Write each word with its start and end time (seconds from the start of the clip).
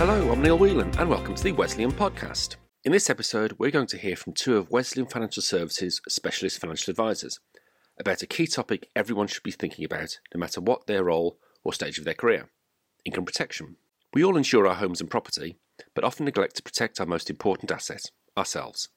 Hello, 0.00 0.32
I'm 0.32 0.40
Neil 0.40 0.56
Whelan, 0.56 0.98
and 0.98 1.10
welcome 1.10 1.34
to 1.34 1.42
the 1.42 1.52
Wesleyan 1.52 1.92
Podcast. 1.92 2.56
In 2.84 2.92
this 2.92 3.10
episode, 3.10 3.54
we're 3.58 3.70
going 3.70 3.86
to 3.88 3.98
hear 3.98 4.16
from 4.16 4.32
two 4.32 4.56
of 4.56 4.70
Wesleyan 4.70 5.06
Financial 5.06 5.42
Services 5.42 6.00
specialist 6.08 6.58
financial 6.58 6.90
advisors 6.90 7.38
about 7.98 8.22
a 8.22 8.26
key 8.26 8.46
topic 8.46 8.88
everyone 8.96 9.26
should 9.26 9.42
be 9.42 9.50
thinking 9.50 9.84
about, 9.84 10.18
no 10.34 10.38
matter 10.38 10.62
what 10.62 10.86
their 10.86 11.04
role 11.04 11.36
or 11.64 11.74
stage 11.74 11.98
of 11.98 12.06
their 12.06 12.14
career 12.14 12.48
income 13.04 13.26
protection. 13.26 13.76
We 14.14 14.24
all 14.24 14.38
insure 14.38 14.66
our 14.66 14.76
homes 14.76 15.02
and 15.02 15.10
property, 15.10 15.58
but 15.94 16.02
often 16.02 16.24
neglect 16.24 16.56
to 16.56 16.62
protect 16.62 16.98
our 16.98 17.04
most 17.04 17.28
important 17.28 17.70
asset, 17.70 18.04
ourselves. 18.38 18.88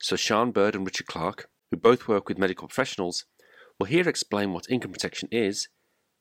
So, 0.00 0.16
Sian 0.16 0.50
Bird 0.50 0.74
and 0.74 0.84
Richard 0.84 1.06
Clarke, 1.06 1.48
who 1.70 1.76
both 1.76 2.08
work 2.08 2.28
with 2.28 2.38
medical 2.38 2.66
professionals, 2.66 3.24
will 3.78 3.86
here 3.86 4.08
explain 4.08 4.52
what 4.52 4.68
income 4.68 4.90
protection 4.90 5.28
is, 5.30 5.68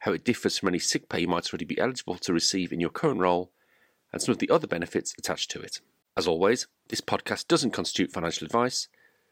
how 0.02 0.14
it 0.14 0.24
differs 0.24 0.60
from 0.60 0.70
any 0.70 0.78
sick 0.78 1.10
pay 1.10 1.22
you 1.22 1.28
might 1.28 1.52
already 1.52 1.66
be 1.66 1.80
eligible 1.80 2.20
to 2.20 2.32
receive 2.32 2.72
in 2.72 2.80
your 2.80 2.92
current 2.92 3.20
role, 3.20 3.52
and 4.14 4.22
some 4.22 4.32
of 4.32 4.40
the 4.40 4.50
other 4.50 4.68
benefits 4.68 5.14
attached 5.18 5.52
to 5.52 5.60
it. 5.60 5.82
As 6.16 6.28
always, 6.28 6.68
this 6.90 7.02
podcast 7.02 7.48
doesn't 7.48 7.72
constitute 7.72 8.14
financial 8.14 8.46
advice, 8.46 8.88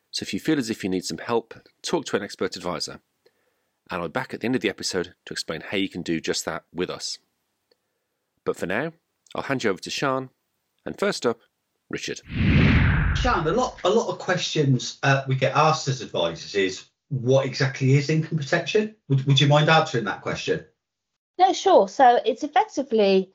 so 0.10 0.24
if 0.24 0.34
you 0.34 0.40
feel 0.40 0.58
as 0.58 0.70
if 0.70 0.84
you 0.84 0.90
need 0.90 1.06
some 1.06 1.20
help, 1.20 1.54
talk 1.82 2.06
to 2.06 2.18
an 2.18 2.24
expert 2.24 2.56
advisor. 2.56 3.00
And 3.90 4.02
I'll 4.02 4.08
be 4.08 4.12
back 4.12 4.34
at 4.34 4.42
the 4.42 4.46
end 4.48 4.56
of 4.56 4.62
the 4.62 4.70
episode 4.70 5.14
to 5.26 5.34
explain 5.34 5.62
how 5.62 5.78
you 5.78 5.88
can 5.88 6.02
do 6.02 6.20
just 6.20 6.44
that 6.46 6.64
with 6.74 6.90
us. 6.90 7.20
But 8.44 8.58
for 8.58 8.66
now, 8.66 8.94
I'll 9.36 9.44
hand 9.44 9.64
you 9.64 9.70
over 9.70 9.80
to 9.80 9.92
Sian, 9.92 10.32
and 10.86 11.00
first 11.00 11.26
up, 11.26 11.40
Richard. 11.90 12.22
Sian, 13.16 13.48
a 13.48 13.52
lot, 13.52 13.80
a 13.84 13.90
lot 13.90 14.10
of 14.10 14.18
questions 14.18 14.98
uh, 15.04 15.24
we 15.28 15.36
get 15.36 15.56
asked 15.56 15.88
as 15.88 16.02
advisors 16.02 16.56
is 16.56 16.86
what 17.10 17.46
exactly 17.46 17.94
is 17.94 18.10
income 18.10 18.38
protection? 18.38 18.96
Would, 19.10 19.28
would 19.28 19.40
you 19.40 19.48
mind 19.48 19.70
answering 19.70 20.06
that 20.06 20.22
question? 20.22 20.66
No, 21.38 21.54
sure. 21.54 21.88
So 21.88 22.20
it's 22.26 22.44
effectively 22.44 23.32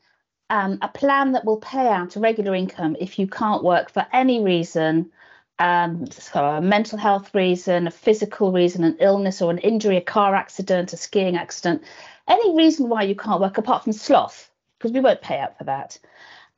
um, 0.51 0.79
a 0.83 0.89
plan 0.89 1.33
that 1.33 1.45
will 1.45 1.59
pay 1.59 1.89
out 1.89 2.17
a 2.17 2.21
regular 2.21 2.55
income 2.55 2.97
if 3.01 3.19
you 3.19 3.27
can't 3.27 3.65
work 3.65 3.91
for 3.91 4.07
any 4.13 4.43
reason, 4.43 5.11
um, 5.59 6.07
so 6.11 6.45
a 6.45 6.61
mental 6.61 6.99
health 6.99 7.35
reason, 7.35 7.87
a 7.87 7.91
physical 7.91 8.53
reason, 8.53 8.85
an 8.85 8.97
illness 9.01 9.43
or 9.43 9.51
an 9.51 9.59
injury, 9.59 9.97
a 9.97 10.03
car 10.03 10.35
accident, 10.35 10.93
a 10.93 10.97
skiing 10.97 11.37
accident, 11.37 11.83
any 12.29 12.57
reason 12.57 12.89
why 12.89 13.03
you 13.03 13.15
can't 13.15 13.41
work 13.41 13.59
apart 13.59 13.85
from 13.85 13.93
sloth, 13.93 14.51
because 14.79 14.93
we 14.93 15.01
won't 15.01 15.23
pay 15.23 15.39
out 15.39 15.57
for 15.59 15.65
that. 15.65 15.99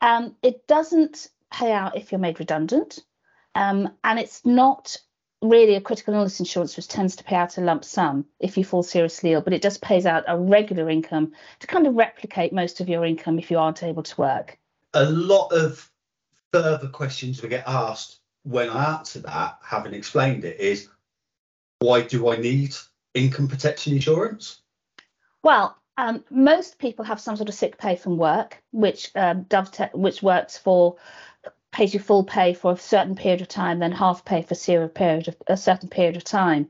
Um, 0.01 0.35
it 0.43 0.67
doesn't 0.67 1.29
pay 1.51 1.73
out 1.73 1.97
if 1.97 2.13
you're 2.13 2.19
made 2.19 2.41
redundant, 2.41 2.99
um, 3.55 3.91
and 4.05 4.19
it's 4.19 4.45
not 4.45 4.97
really 5.43 5.77
a 5.77 5.81
critical 5.81 6.15
illness 6.15 6.41
insurance 6.41 6.77
which 6.77 6.89
tends 6.89 7.17
to 7.17 7.25
pay 7.25 7.37
out 7.37 7.59
a 7.59 7.61
lump 7.61 7.85
sum 7.85 8.25
if 8.41 8.57
you 8.57 8.65
fall 8.65 8.83
seriously 8.83 9.33
ill, 9.33 9.41
but 9.41 9.53
it 9.53 9.63
just 9.63 9.81
pays 9.81 10.07
out 10.07 10.25
a 10.27 10.37
regular 10.37 10.91
income 10.91 11.33
to 11.61 11.67
kind 11.67 11.87
of 11.87 11.95
replicate 11.95 12.53
most 12.53 12.81
of 12.81 12.89
your 12.89 13.05
income 13.05 13.39
if 13.39 13.51
you 13.51 13.59
aren't 13.59 13.83
able 13.83 14.03
to 14.03 14.21
work. 14.21 14.59
A 14.95 15.05
lot 15.05 15.49
of 15.49 15.91
further 16.53 16.89
questions 16.89 17.43
we 17.43 17.49
get 17.49 17.65
asked 17.67 18.21
when 18.43 18.71
I 18.71 18.97
answer 18.99 19.21
that, 19.21 19.59
having 19.63 19.95
explained 19.95 20.45
it, 20.45 20.59
is 20.59 20.89
why 21.81 22.03
do 22.03 22.31
I 22.31 22.37
need 22.37 22.75
income 23.15 23.49
protection 23.49 23.93
insurance? 23.93 24.63
Well, 25.43 25.77
um, 25.99 26.25
most 26.31 26.79
people 26.79 27.05
have 27.05 27.21
some 27.21 27.37
sort 27.37 27.49
of 27.49 27.55
sick 27.55 27.77
pay 27.77 27.97
from 27.97 28.17
work, 28.17 28.63
which 28.71 29.11
um, 29.15 29.43
dovetail, 29.43 29.91
which 29.93 30.23
works 30.23 30.57
for 30.57 30.97
pays 31.71 31.95
you 31.95 32.01
full 32.01 32.25
pay 32.25 32.55
for 32.55 32.73
a 32.73 32.77
certain 32.77 33.15
period 33.15 33.41
of 33.41 33.49
time, 33.49 33.79
then 33.79 33.93
half 33.93 34.25
pay 34.25 34.43
for 34.43 34.55
zero 34.55 34.89
period 34.89 35.29
of, 35.29 35.37
a 35.47 35.57
certain 35.57 35.89
period 35.89 36.17
of 36.17 36.25
time. 36.25 36.69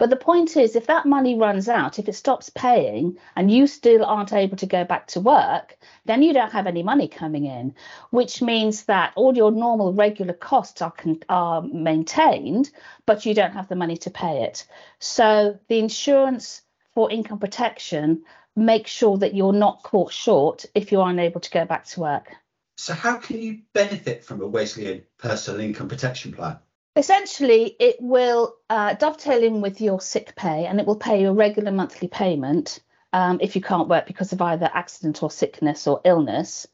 But 0.00 0.08
the 0.08 0.16
point 0.16 0.56
is, 0.56 0.76
if 0.76 0.86
that 0.86 1.04
money 1.04 1.38
runs 1.38 1.68
out, 1.68 1.98
if 1.98 2.08
it 2.08 2.14
stops 2.14 2.48
paying 2.48 3.18
and 3.36 3.50
you 3.50 3.66
still 3.66 4.02
aren't 4.02 4.32
able 4.32 4.56
to 4.56 4.66
go 4.66 4.82
back 4.82 5.06
to 5.08 5.20
work, 5.20 5.76
then 6.06 6.22
you 6.22 6.32
don't 6.32 6.52
have 6.52 6.66
any 6.66 6.82
money 6.82 7.06
coming 7.06 7.44
in, 7.44 7.74
which 8.08 8.40
means 8.40 8.84
that 8.84 9.12
all 9.14 9.36
your 9.36 9.50
normal 9.50 9.92
regular 9.92 10.32
costs 10.32 10.80
are, 10.80 10.94
are 11.28 11.60
maintained, 11.60 12.70
but 13.04 13.26
you 13.26 13.34
don't 13.34 13.52
have 13.52 13.68
the 13.68 13.76
money 13.76 13.98
to 13.98 14.10
pay 14.10 14.44
it. 14.44 14.66
So 15.00 15.58
the 15.68 15.78
insurance 15.78 16.62
for 16.94 17.10
income 17.10 17.38
protection 17.38 18.22
makes 18.56 18.90
sure 18.90 19.18
that 19.18 19.34
you're 19.34 19.52
not 19.52 19.82
caught 19.82 20.12
short 20.12 20.64
if 20.74 20.90
you're 20.90 21.08
unable 21.08 21.40
to 21.40 21.50
go 21.50 21.66
back 21.66 21.84
to 21.88 22.00
work. 22.00 22.32
So, 22.80 22.94
how 22.94 23.18
can 23.18 23.42
you 23.42 23.58
benefit 23.74 24.24
from 24.24 24.40
a 24.40 24.46
Wesleyan 24.46 25.02
personal 25.18 25.60
income 25.60 25.88
protection 25.88 26.32
plan? 26.32 26.56
Essentially, 26.96 27.76
it 27.78 27.96
will 28.00 28.54
uh, 28.70 28.94
dovetail 28.94 29.42
in 29.42 29.60
with 29.60 29.82
your 29.82 30.00
sick 30.00 30.34
pay 30.34 30.64
and 30.64 30.80
it 30.80 30.86
will 30.86 30.96
pay 30.96 31.20
you 31.20 31.28
a 31.28 31.34
regular 31.34 31.72
monthly 31.72 32.08
payment 32.08 32.80
um, 33.12 33.38
if 33.42 33.54
you 33.54 33.60
can't 33.60 33.88
work 33.88 34.06
because 34.06 34.32
of 34.32 34.40
either 34.40 34.70
accident 34.72 35.22
or 35.22 35.30
sickness 35.30 35.86
or 35.86 36.00
illness. 36.06 36.66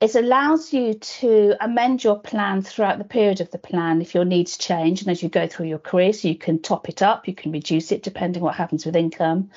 It 0.00 0.16
allows 0.16 0.72
you 0.72 0.94
to 0.94 1.54
amend 1.60 2.02
your 2.02 2.18
plan 2.18 2.60
throughout 2.62 2.98
the 2.98 3.04
period 3.04 3.40
of 3.40 3.52
the 3.52 3.58
plan 3.58 4.02
if 4.02 4.16
your 4.16 4.24
needs 4.24 4.58
change 4.58 5.02
and 5.02 5.10
as 5.12 5.22
you 5.22 5.28
go 5.28 5.46
through 5.46 5.68
your 5.68 5.78
career, 5.78 6.12
so 6.12 6.26
you 6.26 6.34
can 6.36 6.60
top 6.60 6.88
it 6.88 7.02
up, 7.02 7.28
you 7.28 7.34
can 7.36 7.52
reduce 7.52 7.92
it 7.92 8.02
depending 8.02 8.42
what 8.42 8.56
happens 8.56 8.84
with 8.84 8.96
income. 8.96 9.50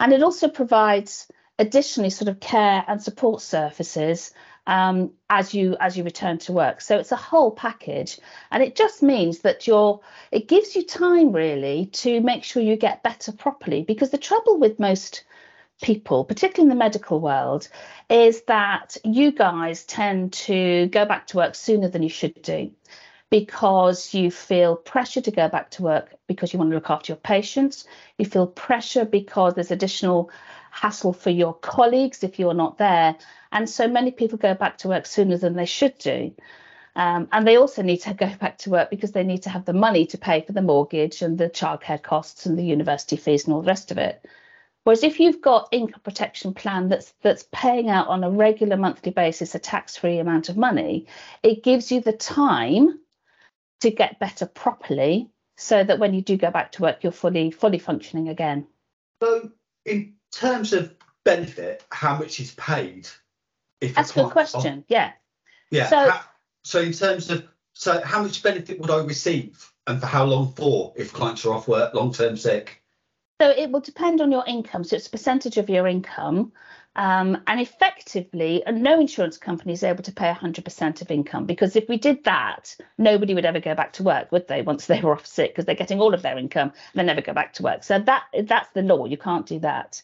And 0.00 0.12
it 0.12 0.24
also 0.24 0.48
provides 0.48 1.28
additionally 1.60 2.10
sort 2.10 2.28
of 2.28 2.40
care 2.40 2.84
and 2.88 3.00
support 3.00 3.40
services 3.40 4.32
um, 4.68 5.12
as 5.30 5.54
you 5.54 5.76
as 5.80 5.96
you 5.96 6.04
return 6.04 6.38
to 6.38 6.52
work. 6.52 6.80
So 6.82 6.98
it's 6.98 7.10
a 7.10 7.16
whole 7.16 7.50
package, 7.50 8.20
and 8.52 8.62
it 8.62 8.76
just 8.76 9.02
means 9.02 9.40
that 9.40 9.66
you're 9.66 10.00
it 10.30 10.46
gives 10.46 10.76
you 10.76 10.84
time 10.84 11.32
really 11.32 11.86
to 11.86 12.20
make 12.20 12.44
sure 12.44 12.62
you 12.62 12.76
get 12.76 13.02
better 13.02 13.32
properly. 13.32 13.82
Because 13.82 14.10
the 14.10 14.18
trouble 14.18 14.58
with 14.58 14.78
most 14.78 15.24
people, 15.82 16.24
particularly 16.24 16.70
in 16.70 16.76
the 16.76 16.84
medical 16.84 17.18
world, 17.18 17.68
is 18.10 18.42
that 18.42 18.98
you 19.04 19.32
guys 19.32 19.84
tend 19.84 20.34
to 20.34 20.86
go 20.88 21.06
back 21.06 21.26
to 21.28 21.38
work 21.38 21.54
sooner 21.54 21.88
than 21.88 22.02
you 22.02 22.10
should 22.10 22.40
do 22.42 22.70
because 23.30 24.14
you 24.14 24.30
feel 24.30 24.74
pressure 24.76 25.20
to 25.20 25.30
go 25.30 25.48
back 25.48 25.70
to 25.70 25.82
work 25.82 26.14
because 26.26 26.52
you 26.52 26.58
want 26.58 26.70
to 26.70 26.74
look 26.74 26.90
after 26.90 27.12
your 27.12 27.18
patients. 27.18 27.86
You 28.16 28.24
feel 28.24 28.46
pressure 28.46 29.04
because 29.04 29.54
there's 29.54 29.70
additional 29.70 30.30
hassle 30.80 31.12
for 31.12 31.30
your 31.30 31.54
colleagues 31.54 32.22
if 32.22 32.38
you're 32.38 32.54
not 32.54 32.78
there. 32.78 33.16
And 33.50 33.68
so 33.68 33.88
many 33.88 34.10
people 34.10 34.38
go 34.38 34.54
back 34.54 34.78
to 34.78 34.88
work 34.88 35.06
sooner 35.06 35.36
than 35.36 35.54
they 35.54 35.66
should 35.66 35.98
do. 35.98 36.34
Um, 36.94 37.28
and 37.32 37.46
they 37.46 37.56
also 37.56 37.82
need 37.82 37.98
to 37.98 38.14
go 38.26 38.30
back 38.40 38.58
to 38.58 38.70
work 38.70 38.90
because 38.90 39.12
they 39.12 39.24
need 39.24 39.42
to 39.42 39.50
have 39.50 39.64
the 39.64 39.72
money 39.72 40.06
to 40.06 40.18
pay 40.18 40.40
for 40.42 40.52
the 40.52 40.62
mortgage 40.62 41.22
and 41.22 41.36
the 41.36 41.50
childcare 41.50 42.02
costs 42.02 42.46
and 42.46 42.58
the 42.58 42.64
university 42.64 43.16
fees 43.16 43.44
and 43.44 43.54
all 43.54 43.62
the 43.62 43.68
rest 43.68 43.90
of 43.90 43.98
it. 43.98 44.24
Whereas 44.84 45.02
if 45.02 45.20
you've 45.20 45.42
got 45.42 45.68
income 45.70 46.00
protection 46.02 46.54
plan 46.54 46.88
that's 46.88 47.12
that's 47.20 47.46
paying 47.52 47.90
out 47.90 48.08
on 48.08 48.24
a 48.24 48.30
regular 48.30 48.76
monthly 48.76 49.12
basis 49.12 49.54
a 49.54 49.58
tax-free 49.58 50.18
amount 50.18 50.48
of 50.48 50.56
money, 50.56 51.06
it 51.42 51.62
gives 51.62 51.92
you 51.92 52.00
the 52.00 52.12
time 52.12 52.98
to 53.80 53.90
get 53.90 54.18
better 54.18 54.46
properly 54.46 55.28
so 55.56 55.84
that 55.84 55.98
when 55.98 56.14
you 56.14 56.22
do 56.22 56.36
go 56.36 56.50
back 56.50 56.72
to 56.72 56.82
work 56.82 57.02
you're 57.02 57.12
fully 57.12 57.50
fully 57.50 57.78
functioning 57.78 58.28
again. 58.28 58.66
So 59.20 59.50
in 59.84 60.14
terms 60.32 60.72
of 60.72 60.94
benefit, 61.24 61.84
how 61.90 62.18
much 62.18 62.40
is 62.40 62.52
paid? 62.54 63.08
If 63.80 63.94
That's 63.94 64.10
a 64.10 64.14
good 64.14 64.30
question. 64.30 64.84
Yeah. 64.88 65.12
Yeah. 65.70 65.88
So, 65.88 66.10
how, 66.10 66.20
so 66.64 66.80
in 66.80 66.92
terms 66.92 67.30
of 67.30 67.46
so 67.74 68.00
how 68.00 68.22
much 68.22 68.42
benefit 68.42 68.80
would 68.80 68.90
I 68.90 69.04
receive 69.04 69.72
and 69.86 70.00
for 70.00 70.06
how 70.06 70.24
long 70.24 70.52
for 70.52 70.92
if 70.96 71.12
clients 71.12 71.44
are 71.44 71.54
off 71.54 71.68
work, 71.68 71.94
long 71.94 72.12
term 72.12 72.36
sick? 72.36 72.82
So 73.40 73.50
it 73.50 73.70
will 73.70 73.80
depend 73.80 74.20
on 74.20 74.32
your 74.32 74.44
income. 74.48 74.82
So 74.82 74.96
it's 74.96 75.06
a 75.06 75.10
percentage 75.10 75.58
of 75.58 75.70
your 75.70 75.86
income. 75.86 76.52
Um, 76.96 77.42
and 77.46 77.60
effectively, 77.60 78.62
no 78.68 78.98
insurance 78.98 79.38
company 79.38 79.72
is 79.72 79.84
able 79.84 80.02
to 80.02 80.12
pay 80.12 80.32
100% 80.32 81.00
of 81.00 81.10
income 81.10 81.46
because 81.46 81.76
if 81.76 81.88
we 81.88 81.96
did 81.96 82.24
that, 82.24 82.74
nobody 82.96 83.34
would 83.34 83.44
ever 83.44 83.60
go 83.60 83.74
back 83.74 83.92
to 83.94 84.02
work, 84.02 84.32
would 84.32 84.48
they? 84.48 84.62
Once 84.62 84.86
they 84.86 85.00
were 85.00 85.12
off 85.12 85.26
sick, 85.26 85.52
because 85.52 85.64
they're 85.64 85.76
getting 85.76 86.00
all 86.00 86.12
of 86.12 86.22
their 86.22 86.36
income, 86.36 86.72
they 86.94 87.04
never 87.04 87.20
go 87.20 87.32
back 87.32 87.52
to 87.54 87.62
work. 87.62 87.84
So 87.84 88.00
that 88.00 88.24
that's 88.44 88.70
the 88.70 88.82
law. 88.82 89.04
You 89.04 89.16
can't 89.16 89.46
do 89.46 89.60
that. 89.60 90.02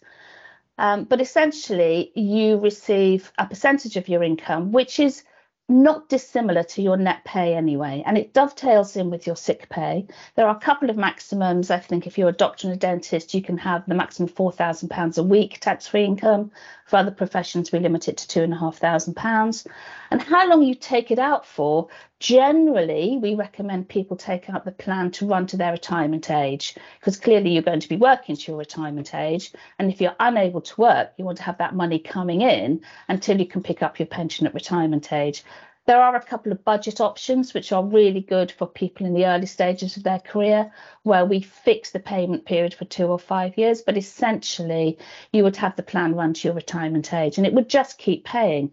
Um, 0.78 1.04
but 1.04 1.20
essentially, 1.20 2.12
you 2.14 2.58
receive 2.58 3.32
a 3.38 3.46
percentage 3.46 3.96
of 3.96 4.08
your 4.08 4.22
income, 4.22 4.72
which 4.72 5.00
is 5.00 5.24
not 5.68 6.08
dissimilar 6.08 6.62
to 6.62 6.82
your 6.82 6.96
net 6.96 7.24
pay 7.24 7.54
anyway, 7.54 8.02
and 8.06 8.18
it 8.18 8.34
dovetails 8.34 8.96
in 8.96 9.10
with 9.10 9.26
your 9.26 9.36
sick 9.36 9.68
pay. 9.70 10.06
There 10.34 10.46
are 10.46 10.56
a 10.56 10.60
couple 10.60 10.90
of 10.90 10.96
maximums. 10.96 11.70
I 11.70 11.78
think 11.78 12.06
if 12.06 12.18
you're 12.18 12.28
a 12.28 12.32
doctor 12.32 12.68
and 12.68 12.76
a 12.76 12.78
dentist, 12.78 13.32
you 13.32 13.40
can 13.42 13.56
have 13.58 13.84
the 13.86 13.94
maximum 13.94 14.28
£4,000 14.28 15.18
a 15.18 15.22
week 15.22 15.60
tax 15.60 15.86
free 15.86 16.04
income. 16.04 16.50
For 16.84 16.96
other 16.98 17.10
professions, 17.10 17.72
we 17.72 17.78
limit 17.78 18.08
it 18.08 18.18
to 18.18 18.46
£2,500. 18.46 19.66
And 20.10 20.22
how 20.22 20.46
long 20.48 20.62
you 20.62 20.74
take 20.74 21.10
it 21.10 21.18
out 21.18 21.46
for, 21.46 21.88
generally, 22.20 23.18
we 23.20 23.34
recommend 23.34 23.88
people 23.88 24.18
take 24.18 24.50
out 24.50 24.66
the 24.66 24.72
plan 24.72 25.10
to 25.12 25.26
run 25.26 25.46
to 25.46 25.56
their 25.56 25.72
retirement 25.72 26.30
age, 26.30 26.76
because 27.00 27.16
clearly 27.16 27.52
you're 27.52 27.62
going 27.62 27.80
to 27.80 27.88
be 27.88 27.96
working 27.96 28.36
to 28.36 28.52
your 28.52 28.58
retirement 28.58 29.14
age. 29.14 29.52
And 29.78 29.90
if 29.90 30.00
you're 30.00 30.16
unable 30.20 30.60
to 30.60 30.80
work, 30.80 31.12
you 31.16 31.24
want 31.24 31.38
to 31.38 31.44
have 31.44 31.58
that 31.58 31.74
money 31.74 31.98
coming 31.98 32.42
in 32.42 32.82
until 33.08 33.38
you 33.38 33.46
can 33.46 33.62
pick 33.62 33.82
up 33.82 33.98
your 33.98 34.06
pension 34.06 34.46
at 34.46 34.52
retirement 34.52 35.10
age. 35.10 35.42
There 35.86 36.00
are 36.00 36.16
a 36.16 36.24
couple 36.24 36.50
of 36.50 36.64
budget 36.64 36.98
options 36.98 37.52
which 37.52 37.70
are 37.70 37.84
really 37.84 38.22
good 38.22 38.50
for 38.50 38.66
people 38.66 39.04
in 39.06 39.12
the 39.12 39.26
early 39.26 39.44
stages 39.44 39.98
of 39.98 40.02
their 40.02 40.18
career, 40.18 40.72
where 41.02 41.26
we 41.26 41.40
fix 41.40 41.90
the 41.90 42.00
payment 42.00 42.46
period 42.46 42.72
for 42.72 42.86
two 42.86 43.06
or 43.06 43.18
five 43.18 43.58
years. 43.58 43.82
But 43.82 43.98
essentially, 43.98 44.98
you 45.32 45.42
would 45.42 45.56
have 45.56 45.76
the 45.76 45.82
plan 45.82 46.14
run 46.14 46.32
to 46.34 46.48
your 46.48 46.54
retirement 46.54 47.12
age 47.12 47.36
and 47.36 47.46
it 47.46 47.52
would 47.52 47.68
just 47.68 47.98
keep 47.98 48.24
paying. 48.24 48.72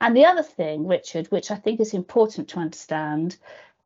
And 0.00 0.16
the 0.16 0.24
other 0.24 0.44
thing, 0.44 0.86
Richard, 0.86 1.26
which 1.32 1.50
I 1.50 1.56
think 1.56 1.80
is 1.80 1.94
important 1.94 2.48
to 2.50 2.60
understand, 2.60 3.36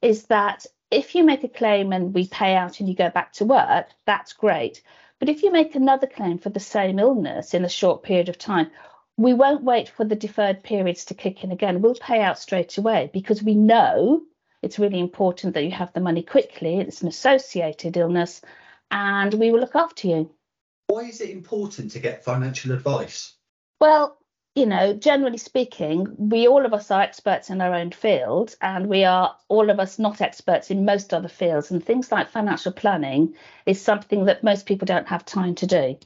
is 0.02 0.25
that 0.25 0.67
if 0.90 1.14
you 1.14 1.25
make 1.25 1.44
a 1.44 1.49
claim 1.49 1.93
and 1.93 2.14
we 2.14 2.28
pay 2.28 2.55
out 2.55 2.81
and 2.81 2.88
you 2.88 2.94
go 2.94 3.08
back 3.11 3.32
to 3.34 3.46
work, 3.46 3.88
that's 4.05 4.34
great. 4.34 4.82
But 5.19 5.31
if 5.31 5.43
you 5.43 5.50
make 5.50 5.75
another 5.75 6.06
claim 6.06 6.38
for 6.38 6.50
the 6.50 6.61
same 6.61 6.99
illness 6.99 7.55
in 7.55 7.64
a 7.64 7.70
short 7.70 8.02
period 8.02 8.28
of 8.28 8.37
time, 8.37 8.70
we 9.16 9.32
won't 9.32 9.62
wait 9.62 9.88
for 9.88 10.04
the 10.04 10.16
deferred 10.16 10.62
periods 10.62 11.06
to 11.06 11.14
kick 11.14 11.42
in 11.42 11.50
again. 11.50 11.80
We'll 11.80 11.94
pay 11.94 12.20
out 12.20 12.38
straight 12.38 12.76
away 12.76 13.10
because 13.12 13.42
we 13.42 13.54
know 13.54 14.22
it's 14.62 14.78
really 14.78 15.00
important 15.00 15.54
that 15.54 15.64
you 15.64 15.70
have 15.70 15.92
the 15.92 16.00
money 16.00 16.22
quickly. 16.22 16.80
It's 16.80 17.02
an 17.02 17.08
associated 17.08 17.96
illness 17.96 18.42
and 18.90 19.32
we 19.34 19.50
will 19.50 19.60
look 19.60 19.76
after 19.76 20.08
you. 20.08 20.30
Why 20.88 21.02
is 21.02 21.20
it 21.20 21.30
important 21.30 21.92
to 21.92 21.98
get 21.98 22.24
financial 22.24 22.72
advice? 22.72 23.34
Well, 23.80 24.18
you 24.54 24.66
know, 24.66 24.94
generally 24.94 25.38
speaking, 25.38 26.06
we 26.16 26.48
all 26.48 26.64
of 26.64 26.72
us 26.72 26.90
are 26.90 27.02
experts 27.02 27.50
in 27.50 27.60
our 27.60 27.74
own 27.74 27.90
field, 27.90 28.54
and 28.62 28.86
we 28.86 29.04
are 29.04 29.36
all 29.48 29.68
of 29.68 29.78
us 29.78 29.98
not 29.98 30.22
experts 30.22 30.70
in 30.70 30.86
most 30.86 31.12
other 31.12 31.28
fields. 31.28 31.70
And 31.70 31.84
things 31.84 32.10
like 32.10 32.30
financial 32.30 32.72
planning 32.72 33.34
is 33.66 33.82
something 33.82 34.24
that 34.24 34.42
most 34.42 34.64
people 34.64 34.86
don't 34.86 35.08
have 35.08 35.26
time 35.26 35.56
to 35.56 35.66
do. 35.66 35.98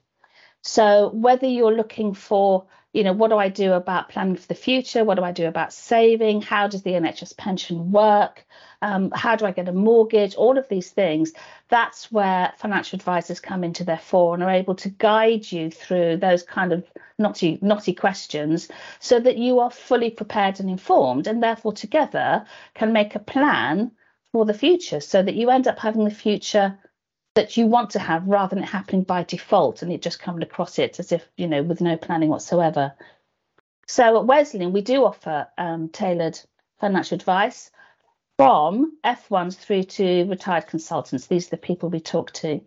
So, 0.63 1.11
whether 1.11 1.47
you're 1.47 1.77
looking 1.77 2.13
for 2.13 2.67
you 2.93 3.05
know, 3.05 3.13
what 3.13 3.29
do 3.29 3.37
I 3.37 3.49
do 3.49 3.73
about 3.73 4.09
planning 4.09 4.35
for 4.35 4.49
the 4.49 4.55
future? 4.55 5.05
What 5.05 5.15
do 5.15 5.23
I 5.23 5.31
do 5.31 5.47
about 5.47 5.73
saving? 5.73 6.43
How 6.43 6.67
does 6.67 6.83
the 6.83 6.91
NHS 6.91 7.37
pension 7.37 7.93
work? 7.93 8.45
Um, 8.83 9.13
how 9.15 9.37
do 9.37 9.47
I 9.47 9.53
get 9.53 9.69
a 9.69 9.73
mortgage? 9.73 10.35
All 10.35 10.59
of 10.59 10.69
these 10.69 10.91
things. 10.91 11.33
That's 11.69 12.11
where 12.11 12.53
financial 12.57 12.97
advisors 12.97 13.39
come 13.39 13.63
into 13.63 13.85
their 13.85 13.99
fore 13.99 14.35
and 14.35 14.43
are 14.43 14.51
able 14.51 14.75
to 14.77 14.89
guide 14.89 15.51
you 15.53 15.71
through 15.71 16.17
those 16.17 16.43
kind 16.43 16.73
of 16.73 16.85
knotty, 17.17 17.61
knotty 17.63 17.95
questions 17.95 18.69
so 18.99 19.21
that 19.21 19.39
you 19.39 19.61
are 19.61 19.71
fully 19.71 20.11
prepared 20.11 20.59
and 20.59 20.69
informed, 20.69 21.29
and 21.29 21.41
therefore 21.41 21.73
together 21.73 22.45
can 22.75 22.93
make 22.93 23.15
a 23.15 23.21
plan 23.21 23.93
for 24.33 24.45
the 24.45 24.55
future 24.55 25.01
so 25.01 25.23
that 25.23 25.35
you 25.35 25.51
end 25.51 25.69
up 25.69 25.79
having 25.79 26.05
the 26.05 26.11
future 26.11 26.77
that 27.35 27.57
you 27.57 27.67
want 27.67 27.91
to 27.91 27.99
have 27.99 28.27
rather 28.27 28.55
than 28.55 28.65
it 28.65 28.69
happening 28.69 29.03
by 29.03 29.23
default 29.23 29.83
and 29.83 29.93
it 29.93 30.03
just 30.03 30.19
coming 30.19 30.43
across 30.43 30.79
it 30.79 30.99
as 30.99 31.13
if, 31.13 31.29
you 31.37 31.47
know, 31.47 31.63
with 31.63 31.81
no 31.81 31.97
planning 31.97 32.29
whatsoever. 32.29 32.93
So 33.87 34.19
at 34.19 34.27
Wesleyan, 34.27 34.73
we 34.73 34.83
do 34.83 35.05
offer 35.05 35.47
um, 35.57 35.89
tailored 35.89 36.39
financial 36.81 37.17
advice 37.17 37.71
from 38.37 38.97
F1s 39.05 39.57
through 39.57 39.85
to 39.85 40.25
retired 40.25 40.67
consultants. 40.67 41.27
These 41.27 41.47
are 41.47 41.51
the 41.51 41.57
people 41.59 41.89
we 41.89 42.01
talk 42.01 42.33
to. 42.35 42.61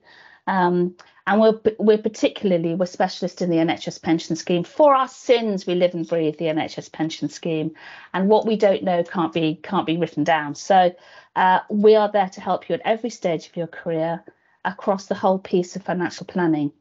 Um, 0.48 0.96
and 1.26 1.40
we're, 1.42 1.60
we're 1.80 1.98
particularly, 1.98 2.76
we're 2.76 2.86
specialists 2.86 3.42
in 3.42 3.50
the 3.50 3.58
NHS 3.58 4.02
pension 4.02 4.36
scheme. 4.36 4.64
For 4.64 4.94
our 4.94 5.08
sins, 5.08 5.66
we 5.66 5.76
live 5.76 5.94
and 5.94 6.08
breathe 6.08 6.38
the 6.38 6.46
NHS 6.46 6.92
pension 6.92 7.30
scheme. 7.30 7.74
And 8.14 8.28
what 8.28 8.46
we 8.46 8.58
don't 8.58 8.84
know 8.84 9.04
can't 9.04 9.32
be, 9.32 9.56
can't 9.56 9.86
be 9.86 9.98
written 9.98 10.24
down. 10.26 10.56
So 10.56 10.94
uh, 11.36 11.60
we 11.70 11.96
are 11.96 12.12
there 12.12 12.30
to 12.30 12.42
help 12.42 12.70
you 12.70 12.76
at 12.76 12.82
every 12.84 13.10
stage 13.10 13.48
of 13.48 13.56
your 13.56 13.68
career 13.68 14.24
across 14.66 15.06
the 15.06 15.16
whole 15.16 15.40
piece 15.40 15.76
of 15.76 15.84
financial 15.84 16.26
planning. 16.26 16.72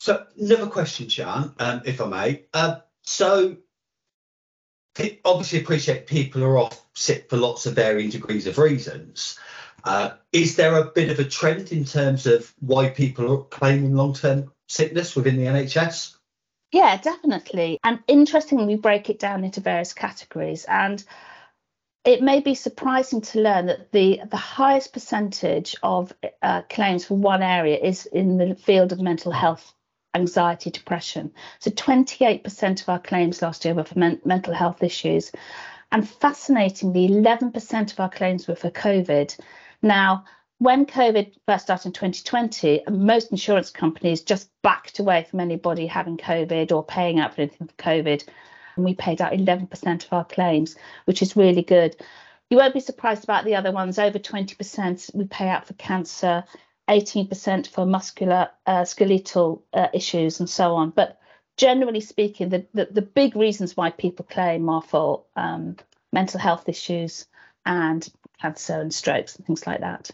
So, 0.00 0.26
another 0.38 0.66
question, 0.66 1.08
Sian, 1.08 1.54
um, 1.58 1.82
if 1.84 2.00
I 2.00 2.06
may. 2.06 2.44
Uh, 2.52 2.76
so, 3.02 3.56
obviously, 5.24 5.60
appreciate 5.60 6.06
people 6.06 6.42
are 6.42 6.58
off 6.58 6.84
sick 6.94 7.30
for 7.30 7.36
lots 7.36 7.66
of 7.66 7.74
varying 7.74 8.10
degrees 8.10 8.46
of 8.46 8.58
reasons. 8.58 9.38
Uh, 9.84 10.10
is 10.32 10.56
there 10.56 10.76
a 10.76 10.84
bit 10.84 11.10
of 11.10 11.18
a 11.18 11.24
trend 11.24 11.72
in 11.72 11.84
terms 11.84 12.26
of 12.26 12.52
why 12.60 12.88
people 12.88 13.32
are 13.32 13.44
claiming 13.44 13.94
long 13.94 14.14
term 14.14 14.52
sickness 14.68 15.16
within 15.16 15.36
the 15.36 15.44
NHS? 15.44 16.16
Yeah, 16.72 16.96
definitely. 16.96 17.78
And 17.84 18.00
interestingly, 18.08 18.64
we 18.64 18.76
break 18.76 19.10
it 19.10 19.18
down 19.18 19.44
into 19.44 19.60
various 19.60 19.92
categories. 19.92 20.64
And 20.64 21.04
it 22.04 22.20
may 22.20 22.40
be 22.40 22.54
surprising 22.54 23.20
to 23.20 23.40
learn 23.40 23.66
that 23.66 23.92
the, 23.92 24.20
the 24.28 24.36
highest 24.36 24.92
percentage 24.92 25.76
of 25.82 26.12
uh, 26.42 26.62
claims 26.68 27.04
for 27.04 27.16
one 27.16 27.42
area 27.42 27.78
is 27.78 28.06
in 28.06 28.38
the 28.38 28.56
field 28.56 28.90
of 28.92 29.00
mental 29.00 29.30
health, 29.30 29.72
anxiety, 30.14 30.70
depression. 30.70 31.32
So 31.60 31.70
28% 31.70 32.82
of 32.82 32.88
our 32.88 32.98
claims 32.98 33.40
last 33.40 33.64
year 33.64 33.74
were 33.74 33.84
for 33.84 33.98
men- 33.98 34.20
mental 34.24 34.52
health 34.52 34.82
issues. 34.82 35.30
And 35.92 36.08
fascinatingly, 36.08 37.08
11% 37.08 37.92
of 37.92 38.00
our 38.00 38.10
claims 38.10 38.48
were 38.48 38.56
for 38.56 38.70
COVID. 38.70 39.38
Now, 39.80 40.24
when 40.58 40.86
COVID 40.86 41.34
first 41.46 41.64
started 41.64 41.88
in 41.88 41.92
2020, 41.92 42.82
most 42.90 43.30
insurance 43.30 43.70
companies 43.70 44.22
just 44.22 44.48
backed 44.62 44.98
away 44.98 45.24
from 45.28 45.38
anybody 45.40 45.86
having 45.86 46.16
COVID 46.16 46.72
or 46.72 46.84
paying 46.84 47.20
out 47.20 47.34
for 47.34 47.42
anything 47.42 47.68
for 47.68 47.74
COVID 47.74 48.24
and 48.76 48.84
we 48.84 48.94
paid 48.94 49.20
out 49.20 49.32
11% 49.32 50.04
of 50.04 50.12
our 50.12 50.24
claims, 50.24 50.76
which 51.04 51.22
is 51.22 51.36
really 51.36 51.62
good. 51.62 51.96
You 52.50 52.58
won't 52.58 52.74
be 52.74 52.80
surprised 52.80 53.24
about 53.24 53.44
the 53.44 53.54
other 53.54 53.72
ones. 53.72 53.98
Over 53.98 54.18
20% 54.18 55.14
we 55.14 55.24
pay 55.24 55.48
out 55.48 55.66
for 55.66 55.74
cancer, 55.74 56.44
18% 56.88 57.66
for 57.68 57.86
muscular 57.86 58.50
uh, 58.66 58.84
skeletal 58.84 59.64
uh, 59.72 59.88
issues, 59.94 60.40
and 60.40 60.48
so 60.50 60.74
on. 60.74 60.90
But 60.90 61.18
generally 61.56 62.00
speaking, 62.00 62.50
the, 62.50 62.66
the, 62.74 62.86
the, 62.90 63.02
big 63.02 63.36
reasons 63.36 63.76
why 63.76 63.90
people 63.90 64.26
claim 64.28 64.68
are 64.68 64.82
for 64.82 65.24
um, 65.36 65.76
mental 66.12 66.40
health 66.40 66.68
issues 66.68 67.26
and 67.64 68.06
cancer 68.40 68.80
and 68.80 68.92
strokes 68.92 69.36
and 69.36 69.46
things 69.46 69.66
like 69.66 69.80
that. 69.80 70.10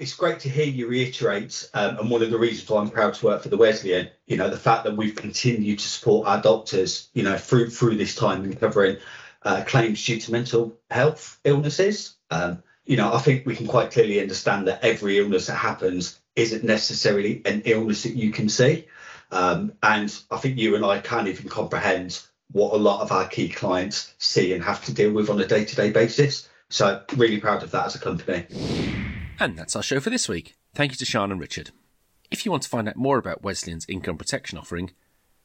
It's 0.00 0.14
great 0.14 0.40
to 0.40 0.48
hear 0.48 0.66
you 0.66 0.88
reiterate, 0.88 1.68
um, 1.74 1.98
and 1.98 2.10
one 2.10 2.22
of 2.22 2.30
the 2.30 2.38
reasons 2.38 2.68
why 2.68 2.80
I'm 2.80 2.90
proud 2.90 3.14
to 3.14 3.26
work 3.26 3.42
for 3.42 3.48
the 3.48 3.56
Wesleyan, 3.56 4.08
you 4.26 4.36
know, 4.36 4.48
the 4.48 4.56
fact 4.56 4.84
that 4.84 4.96
we've 4.96 5.14
continued 5.14 5.78
to 5.78 5.88
support 5.88 6.26
our 6.26 6.40
doctors, 6.40 7.08
you 7.14 7.22
know, 7.22 7.36
through 7.36 7.70
through 7.70 7.96
this 7.96 8.14
time 8.14 8.44
in 8.44 8.56
covering 8.56 8.96
uh, 9.42 9.62
claims 9.66 10.04
due 10.04 10.20
to 10.20 10.32
mental 10.32 10.78
health 10.90 11.38
illnesses. 11.44 12.16
Um, 12.30 12.62
you 12.84 12.96
know, 12.96 13.12
I 13.12 13.18
think 13.18 13.46
we 13.46 13.54
can 13.54 13.66
quite 13.66 13.92
clearly 13.92 14.20
understand 14.20 14.66
that 14.66 14.84
every 14.84 15.18
illness 15.18 15.46
that 15.46 15.54
happens 15.54 16.18
isn't 16.36 16.64
necessarily 16.64 17.42
an 17.44 17.62
illness 17.64 18.02
that 18.02 18.16
you 18.16 18.32
can 18.32 18.48
see. 18.48 18.86
Um, 19.30 19.72
and 19.82 20.16
I 20.30 20.38
think 20.38 20.58
you 20.58 20.74
and 20.74 20.84
I 20.84 20.98
can't 20.98 21.28
even 21.28 21.48
comprehend 21.48 22.20
what 22.50 22.72
a 22.72 22.76
lot 22.76 23.02
of 23.02 23.12
our 23.12 23.28
key 23.28 23.48
clients 23.48 24.12
see 24.18 24.52
and 24.52 24.64
have 24.64 24.84
to 24.86 24.94
deal 24.94 25.12
with 25.12 25.30
on 25.30 25.40
a 25.40 25.46
day 25.46 25.64
to 25.64 25.76
day 25.76 25.90
basis. 25.92 26.48
So, 26.68 27.02
really 27.16 27.38
proud 27.38 27.62
of 27.62 27.70
that 27.72 27.86
as 27.86 27.94
a 27.94 27.98
company. 27.98 28.46
And 29.40 29.56
that's 29.56 29.74
our 29.74 29.82
show 29.82 30.00
for 30.00 30.10
this 30.10 30.28
week. 30.28 30.54
Thank 30.74 30.92
you 30.92 30.98
to 30.98 31.06
Sian 31.06 31.32
and 31.32 31.40
Richard. 31.40 31.70
If 32.30 32.44
you 32.44 32.50
want 32.50 32.62
to 32.64 32.68
find 32.68 32.86
out 32.86 32.96
more 32.96 33.16
about 33.16 33.42
Wesleyan's 33.42 33.86
income 33.88 34.18
protection 34.18 34.58
offering, 34.58 34.90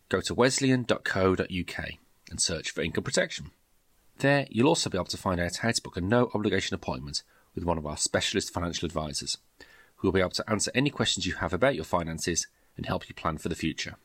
go 0.09 0.19
to 0.19 0.33
wesleyan.co.uk 0.33 1.89
and 2.29 2.41
search 2.41 2.71
for 2.71 2.81
income 2.81 3.05
protection. 3.05 3.51
There, 4.17 4.47
you'll 4.49 4.67
also 4.67 4.89
be 4.89 4.97
able 4.97 5.05
to 5.05 5.17
find 5.17 5.39
out 5.39 5.57
how 5.57 5.71
to 5.71 5.81
book 5.81 5.95
a 5.95 6.01
no 6.01 6.29
obligation 6.33 6.75
appointment 6.75 7.23
with 7.55 7.63
one 7.63 7.77
of 7.77 7.85
our 7.85 7.95
specialist 7.95 8.53
financial 8.53 8.85
advisors, 8.85 9.37
who 9.95 10.09
will 10.09 10.13
be 10.13 10.19
able 10.19 10.31
to 10.31 10.49
answer 10.49 10.71
any 10.75 10.89
questions 10.89 11.25
you 11.25 11.35
have 11.35 11.53
about 11.53 11.75
your 11.75 11.85
finances 11.85 12.47
and 12.75 12.87
help 12.87 13.07
you 13.07 13.15
plan 13.15 13.37
for 13.37 13.47
the 13.47 13.55
future. 13.55 13.95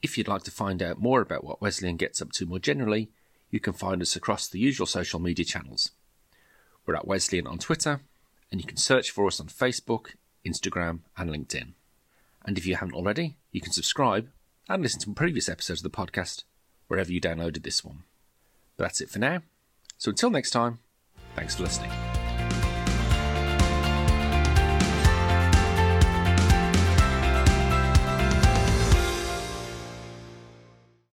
If 0.00 0.16
you'd 0.16 0.28
like 0.28 0.44
to 0.44 0.50
find 0.50 0.82
out 0.82 0.98
more 0.98 1.20
about 1.20 1.44
what 1.44 1.60
Wesleyan 1.60 1.98
gets 1.98 2.22
up 2.22 2.32
to 2.32 2.46
more 2.46 2.58
generally, 2.58 3.10
you 3.50 3.60
can 3.60 3.74
find 3.74 4.00
us 4.00 4.16
across 4.16 4.48
the 4.48 4.58
usual 4.58 4.86
social 4.86 5.20
media 5.20 5.44
channels. 5.44 5.90
We're 6.86 6.96
at 6.96 7.06
Wesleyan 7.06 7.46
on 7.46 7.58
Twitter 7.58 8.00
and 8.54 8.60
you 8.60 8.68
can 8.68 8.76
search 8.76 9.10
for 9.10 9.26
us 9.26 9.40
on 9.40 9.48
Facebook, 9.48 10.10
Instagram, 10.46 11.00
and 11.18 11.28
LinkedIn. 11.28 11.72
And 12.44 12.56
if 12.56 12.64
you 12.64 12.76
haven't 12.76 12.94
already, 12.94 13.34
you 13.50 13.60
can 13.60 13.72
subscribe 13.72 14.28
and 14.68 14.80
listen 14.80 15.00
to 15.00 15.10
previous 15.12 15.48
episodes 15.48 15.84
of 15.84 15.90
the 15.90 15.96
podcast 15.96 16.44
wherever 16.86 17.10
you 17.10 17.20
downloaded 17.20 17.64
this 17.64 17.84
one. 17.84 18.04
But 18.76 18.84
that's 18.84 19.00
it 19.00 19.10
for 19.10 19.18
now. 19.18 19.42
So 19.98 20.10
until 20.10 20.30
next 20.30 20.52
time, 20.52 20.78
thanks 21.34 21.56
for 21.56 21.64
listening. 21.64 21.90